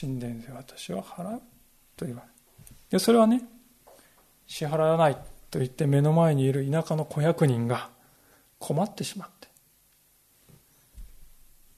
[0.00, 1.42] 神殿税私は払う
[1.96, 2.32] と言われる。
[2.88, 3.42] で、それはね、
[4.46, 5.16] 支払わない
[5.54, 7.88] と言って目の前にいる田舎の子役人が
[8.58, 9.46] 困ってしまって。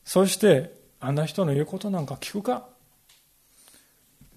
[0.03, 2.66] そして、あんな人の言うことなんか聞くか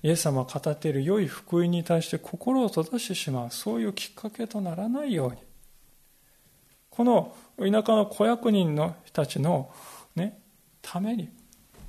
[0.04, 5.38] イエス様が語っている良い福音に対して心を閉ざしてしまう、そういうきっかけとならないように。
[6.90, 9.72] この田舎の子役人の人たちの、
[10.18, 10.38] ね、
[10.82, 11.30] ために、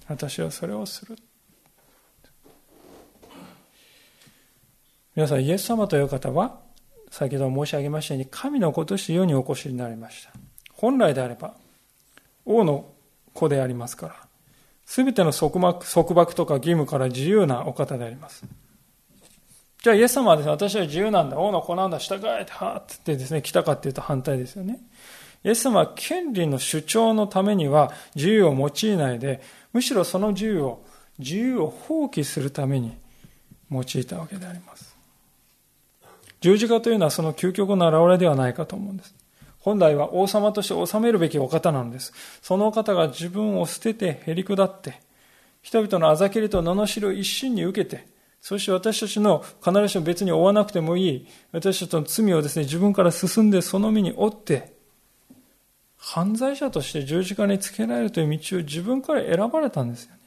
[0.07, 1.17] 私はそれをする。
[5.17, 6.70] 皆さん、イエス様という方は、
[7.11, 10.31] 先ほど申し上げましたように、神の子として世にお越しになりました。
[10.73, 11.55] 本来であれば、
[12.47, 12.87] 王の
[13.35, 14.17] 子でありますから、
[14.87, 18.45] すべての束縛束縛とか義務から自由なお方であります。
[19.83, 24.79] じゃあイエス様はですね、私は自由なんだ、王の子なんだ、従えて、はーってですね、来たかっていうと反対ですよね。
[25.43, 29.41] イエス様は権利の主張のためには自由を用いないで、
[29.73, 30.85] むしろその自由を、
[31.19, 32.97] 自由を放棄するために
[33.71, 34.90] 用いたわけであります。
[36.41, 39.15] 十字架というのはその究極の表れではないかと思うんです。
[39.59, 42.13] 本来は王様として治めるべきお方なのです。
[42.41, 45.01] そのお方が自分を捨ててへり下って、
[45.61, 48.07] 人々のあざけりと罵りを一心に受けて、
[48.41, 54.73] そして私たちの必ずしも別に追わなくてもいい、私たちの罪をですね、自分から進んでその身に追って、
[55.99, 60.21] 犯罪者として十字架につけられるという道を自分から選ばれたんですよね。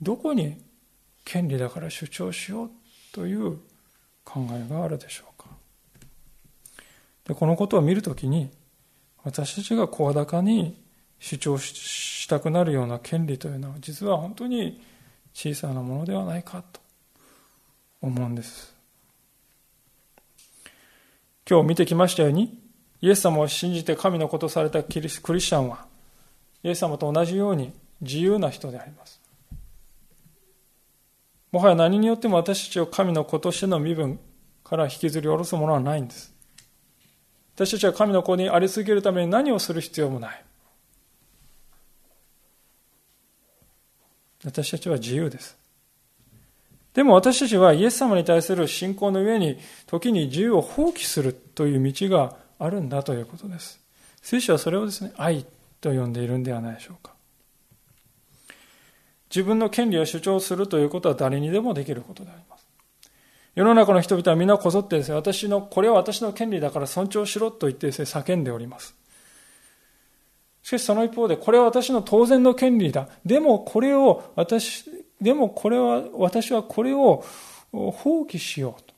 [0.00, 0.56] どこに
[1.26, 2.70] 権利だから主張しよう
[3.12, 3.58] という
[4.32, 5.48] 考えがあるでしょうか。
[7.26, 8.50] でこのことを見るときに
[9.24, 10.80] 私たちが声高に
[11.18, 14.80] 主張したくなるような権利というのは実は本当に
[15.34, 16.80] 小さなものではないかと
[18.00, 18.74] 思うんです。
[21.48, 22.56] 今日見てきましたように
[23.00, 25.86] イエス様を信じて神のことされたクリスチャンは
[26.62, 29.19] イエス様と同じように自由な人であります。
[31.52, 34.18] もはや何によっても私たちを神の子としての身分
[34.64, 36.32] から引きずり下ろすものはないんです
[37.60, 40.44] 私たちは神の子にあり続けるために何をする必要もない。
[44.42, 45.58] 私たちは自由です。
[46.94, 53.78] でも私たちはイエス様に対する信仰の上に時に自由を放棄するという道があるんだということです。
[54.22, 55.44] 聖書はそれをですね、愛
[55.82, 57.12] と呼んでいるんではないでしょうか。
[59.30, 62.66] 自分の権利を主張するということは誰にでもできることであります。
[63.54, 68.94] 世の中の人々はみんなこぞってですね、私の、これは私の権利だから尊重しろと言ってですね、叫んでおります。
[70.62, 73.08] しかしその一方で、これは私の当然の権利だ。
[73.24, 74.84] でもこれを、私、
[75.20, 77.24] でもこれは、私はこれを
[77.72, 78.94] 放棄しようと。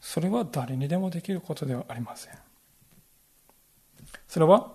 [0.00, 2.34] それは誰にでもできることではありません。
[4.28, 4.73] それは、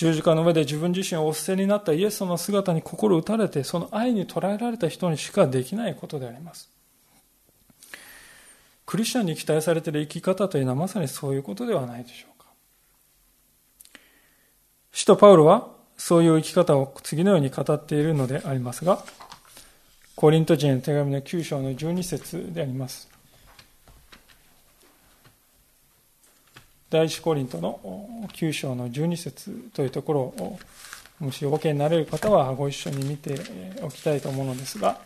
[0.00, 6.70] 十字架の上で自分自身をお捨てになったイエス様の姿に心打たれて、その愛に捉えられた人にしかできないことであります。
[8.86, 12.46] クリスチャンに期待されている生き方というのはまさにそういうことではないでしょうか。
[14.90, 19.04] 使徒パウロはそういう生き方を次のように語っているのでありますが、
[20.16, 23.09] コリント人の手紙の9章の12節であります。
[26.90, 27.80] 第一コリントの
[28.32, 30.58] 9章の12節というところを、
[31.20, 33.38] もしお分けになれる方はご一緒に見て
[33.80, 35.00] おきたいと思うのですが、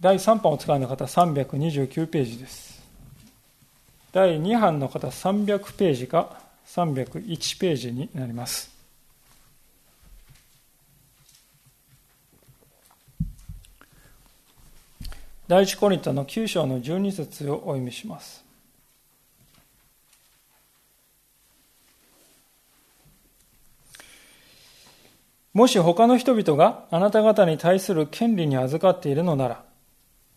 [0.00, 2.82] 第3版を使うの方329ページです。
[4.12, 8.73] 第2版の方300ページか301ページになります。
[15.54, 18.44] 第一コリントの9章の12節をお読みします。
[25.52, 29.64] もし他の人々があなた方に対する権利に預かっているのなら、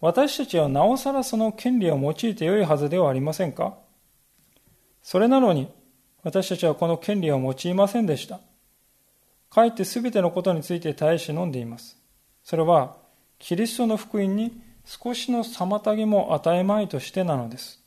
[0.01, 3.73] 私たちはなおさらその権利を用いてよいはずではありませんか？
[5.01, 5.67] それなのに、
[6.21, 8.39] 私たちはこの権利を用いませんでした。
[9.49, 11.97] かえってすべてのことについて耐え忍んでいます。
[12.43, 12.97] それは、
[13.39, 17.83] キリストの福音に少しの妨げも与えまいとしてなのです。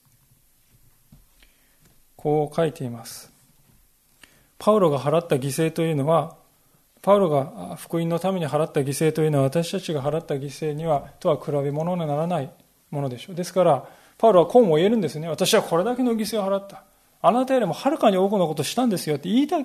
[2.15, 3.33] こう書いています。
[4.59, 6.37] パウロが払った犠牲というのは、
[7.01, 12.51] パウロが福音のために払った犠牲というのは私たちが払った犠牲にはとは比べ物にならない
[12.91, 13.35] ものでしょう。
[13.35, 13.89] ですから、
[14.19, 15.27] パウロはこうも言えるんですね。
[15.27, 16.85] 私はこれだけの犠牲を払った。
[17.23, 19.57] あなたよりもはるかに多くのことをしたんですよって言いた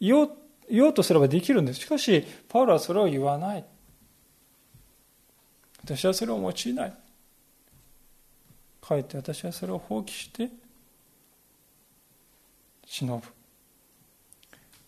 [0.00, 0.30] 言おう
[0.70, 1.80] 言おうとすればできるんです。
[1.80, 3.64] しかし、パウロはそれを言わない。
[5.96, 6.92] 私はそれを用いない。
[8.82, 10.50] かえって私はそれを放棄して、
[12.86, 13.26] 忍ぶ。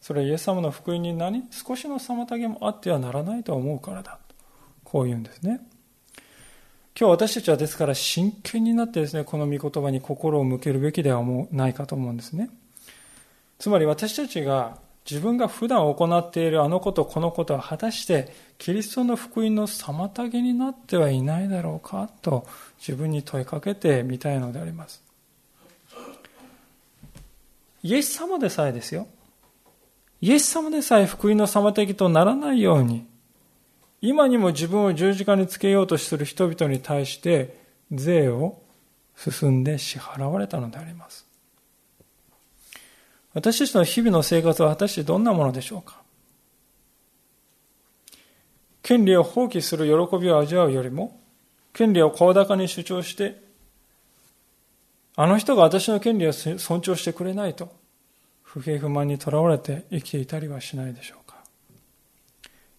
[0.01, 1.44] それはイエス様の福音に何？
[1.51, 4.18] 少しの妨げもあってはならないと思うからだ。
[4.84, 5.61] こう言うんですね。
[6.98, 12.51] 今日私たちはですから真剣になってですね、この御言葉に心を向けるべきではないかと思うんですね。
[13.59, 14.76] つまり私たちが
[15.09, 22.46] 自分が普段行っているあのことこのことは果たしてキリストの福音の妨げになってはいないだろうかと
[22.78, 25.03] 自分に問いかけてみたいのであります。
[27.82, 29.07] イエス様でさえですよ。
[30.20, 33.07] イエス様でさえ福音の妨げとならないように、
[34.03, 37.59] 今にも自分を十字架につけようとする人々に対して
[37.90, 38.61] 税を
[39.16, 41.29] 進んで支払われたのであります。
[43.32, 46.00] 私たちの日々の生活は果たしてどんなものでしょうか？
[48.82, 51.20] 権利を放棄する喜びを味わうよりも、
[51.72, 53.40] 権利を声高に主張して、
[55.14, 57.72] あの人が私の権利を尊重してくれないと、
[58.42, 61.36] 不平不満にとらわれて生きていたりはしないでしょうか？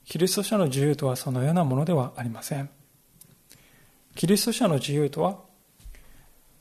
[0.03, 2.69] キリスト者の自由とはそのようなものではありません。
[4.15, 5.37] キリスト者の自由とは、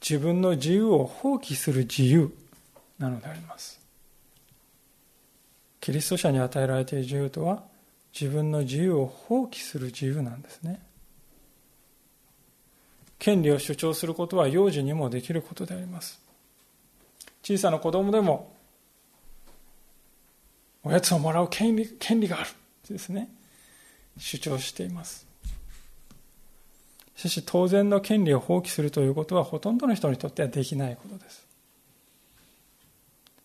[0.01, 2.32] 自分の自由を放棄する自由
[3.01, 3.80] なのであります。
[5.81, 7.62] キリスト者に与えられている自由とは、
[8.12, 10.81] 自分の自由を放棄する自由なんですね。
[13.18, 16.20] 権利を主張することは幼児にもできることであります。
[17.43, 18.53] 小さな子供でも、
[20.83, 22.51] おやつをもらう権利権利がある
[22.89, 23.31] ですね、
[24.18, 25.26] 主張しています。
[27.16, 31.50] しかし当然の権利を放棄するということはほとんどの人にとってはできないことです。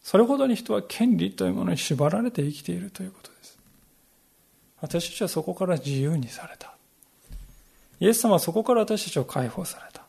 [0.06, 3.58] それほどに人は権利というものに縛られて生きているということです。
[4.80, 6.76] 私たちはそこから自由にされた。
[7.99, 10.03] イエス様はそこから私たちを解放された。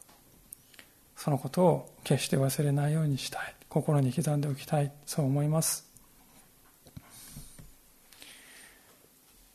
[1.17, 3.55] そのことを決して忘れないようにしたい。
[3.71, 4.93] 心に刻んでおきたい。
[5.07, 5.87] そう思います。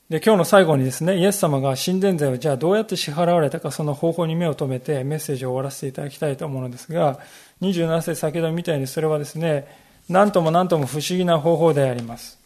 [0.10, 7.20] で、今日の最後にですね、イエス様が神殿税をじゃあどうやって支払われたか、その方法に目を留めてメッセージを終わらせていただきたいと思うのですが、
[7.62, 9.81] 27節先ほどみたいにそれはですね、
[10.12, 12.38] 何とも何とも不思議な方法であります。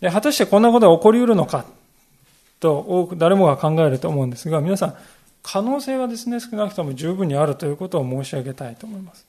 [0.00, 1.64] で果たしてこんなことが起こりうるのか
[2.58, 4.96] と多く誰もが考えると思うんですが、皆さん、
[5.42, 9.26] 可能性はですね、少なくとも十分にあるということを申し上げたいと思います。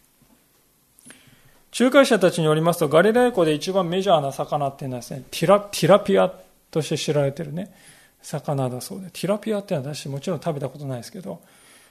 [1.78, 6.32] 仲介者たちによりますと、ガリラヤ湖で一番メジャーな魚っていうのはですね、ティラティラピア
[6.72, 7.74] として知られてるね、
[8.22, 11.42] 魚だそうで、ティラピアっていうのは私もちろん食べたことないですけど、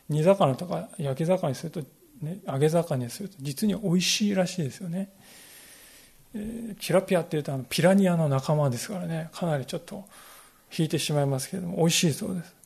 [0.08, 1.82] 煮魚とか焼き魚にすると
[2.22, 5.10] ね、揚げ魚にすると実に美味しいらしいですよね。
[6.34, 10.04] えー、キラピアっていうとあのピラニアの仲間ですからね、かなりちょっと
[10.76, 12.56] 引いてしまいますけれども、美味しいそうです。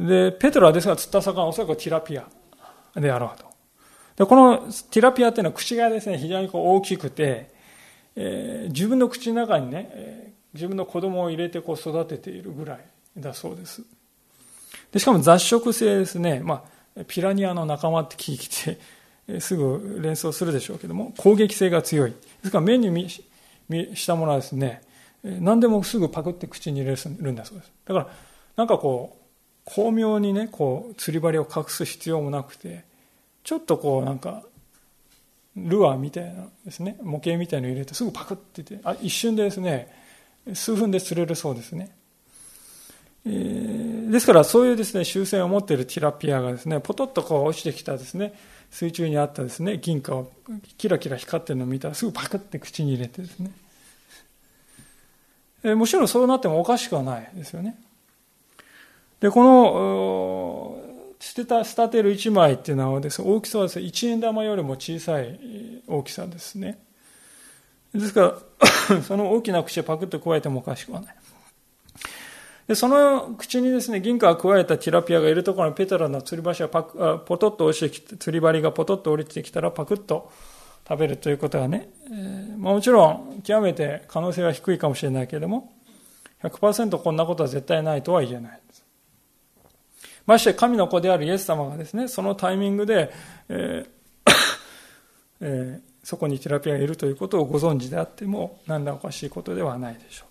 [0.00, 2.28] で、ペトロはですが釣った魚はおそらくティラピア
[3.00, 3.48] であろうと。
[4.16, 4.58] で、この
[4.90, 7.52] ティラピアっていうのは口がですね、非常にこう大きくて、
[8.16, 12.80] えー、自分の口の中にね、えー、自分の子供を入れてこう育てているぐらい
[13.16, 13.82] だそうです。
[14.92, 16.40] でしかも雑食性ですね。
[16.42, 18.76] まあピラニアの仲間って聞い
[19.28, 22.10] て、すぐ連想するでしょうけども、攻撃性が強い。
[22.10, 24.82] ですから目に見したものはですね、
[25.22, 27.72] 何でもすぐパクって口に入れるんだそうです。
[27.84, 28.08] だから、
[28.56, 29.24] なんかこう、
[29.64, 32.84] 巧妙にね、こう、釣り針を隠す必要もなくて、
[33.44, 34.42] ちょっとこう、なんか、
[35.56, 39.92] ルアーみたいなですね、模型みたいの入れてすぐパクって言って、あ一瞬でですね、
[40.54, 41.90] 数分で釣れるそうですね。
[43.28, 48.32] え、ですからそういうですね、終戦を持っているティラピアがですね、ポトッとこう落ちてきたですね、
[48.70, 50.30] 水中にあったですね、銀貨を
[50.78, 53.50] キラキラ光ってるのを見たらすぐパクって口に入れてですね、
[55.62, 57.76] え、もちろんそうなってもおかしくはないですよね。
[59.20, 60.88] で、この、
[61.20, 66.78] 捨てた、捨ててる1枚っていうのはです、ね、大きさはです、ね、1円玉よりも小さい大きさですね。
[67.92, 68.38] ですか
[68.90, 71.16] ら その大きな口をパクッと加えてもおかしくはない。
[72.68, 80.30] で、その口にですね、銀貨を加えたティラピアがいるところにペトラの吊り橋がパクポトッと落ちてきて、吊り針がポトッと降りてきたらパクッと
[80.86, 85.72] 食べるということはね、えー、まあ、もちろん極めて可能性は低いかもしれないけれども、
[86.42, 88.84] 100%こんなことは絶対ないとは言えないです。
[90.26, 93.10] まして神の子であるイエス様がですね、そのタイミングで、
[93.48, 93.88] えー
[95.40, 100.27] えー、そこにティラピアがいるということをご存知であっても、何らおかしいことではないでしょう。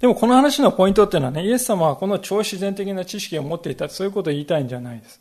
[0.00, 5.20] でもこの話のポイントっていうのはね、イエス様はこの超自然的な知識を持っていた、そういうことを言いたいんじゃないです。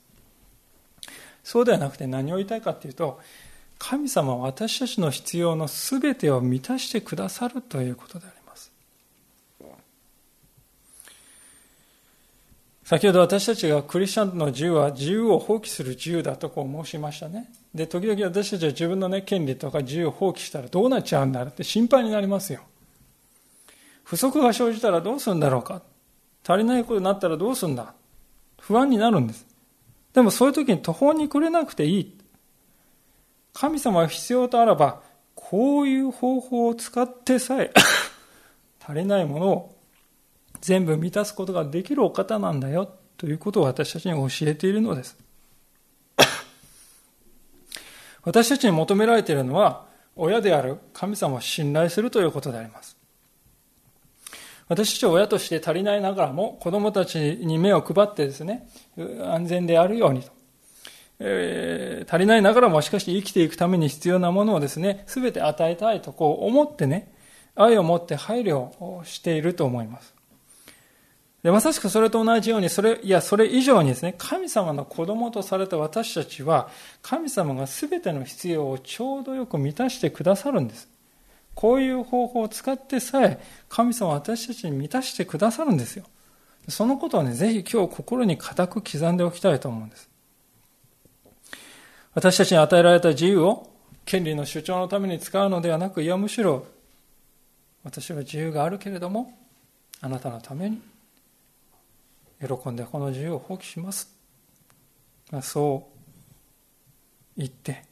[1.43, 3.19] そうではなくて何を言いたいかっていうと、
[3.77, 8.71] 神様は私たちの必要の全てを満たしてくださるということであります。
[12.83, 17.49] 先ほど私たちがクリスチャンの自由は自由を放棄する自由だとこう申しましたね。
[17.73, 22.61] で、時々私たちは自分のね、権利とか自由を放棄したらどうなっちゃうんだろうって心配になりますよ。
[24.05, 25.81] 不足が生じたらどうするんだろうか。
[26.47, 27.93] 足りないことになったらどうするんだ。
[28.61, 29.45] 不安になるんです。
[30.13, 32.17] でもそういう時に途方に暮れなくていい。
[33.51, 35.01] 神様が必要とあらば、
[35.33, 37.73] こういう方法を使ってさえ
[38.79, 39.75] 足りないものを
[40.61, 45.17] 全部満たすことができるお方なんだよということを私たちに教えているのです。
[48.23, 49.85] 私たちに求められているのは、
[50.15, 52.94] 親である神様を信頼するということであります。
[54.67, 60.31] 私たち親として足りないながらも子供たちに目を配ってですね、安全であるようにと。
[61.19, 67.13] えー、足りないながらもしかし生きていくために必要なものをですね、すべて与えたいとこう思ってね、
[67.55, 70.13] 愛を持って配慮をしていると思います。
[71.43, 76.69] でまさしくそれと同じように、それ、いや、それ以上にですね、神様の子供とされた私たちは、
[77.03, 80.89] 神様が全ての必要をちょうどよく満たしてくださるんです。
[81.55, 86.05] こういう方法を使ってさえ、神様は私たちに満たしてくださるんですよ。
[86.67, 90.09] そのことをね、ぜひ今日心に固く刻んでおきたいと思うんです。
[92.13, 93.69] 私たちに与えられた自由を
[94.05, 96.65] 権利の主張のために使うのではなく、いやむしろ、
[97.83, 99.37] 私は自由があるけれども、
[100.01, 100.81] あなたのために
[102.39, 104.13] 喜んでこの自由を放棄します。
[105.41, 105.87] そ
[107.37, 107.83] う言って、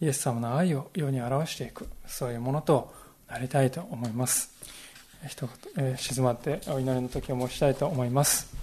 [0.00, 2.92] イエス様の愛を世に表していく、そういうものと
[3.28, 4.50] なりたいと思います。
[5.28, 8.54] 一言、えー、静まってお祈りの時を申したいと思います。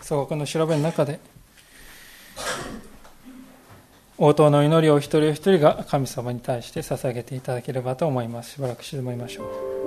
[0.00, 1.20] 総額の調べの中で、
[4.18, 8.52] 応答の祈りを一人一人が神様に対して捧げていただければと思います。
[8.52, 9.81] しばらく静まりましょう。